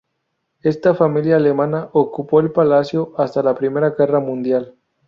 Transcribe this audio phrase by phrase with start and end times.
[0.63, 4.73] Esta familia alemana ocupó el palacio hasta la Primera Guerra Mundial.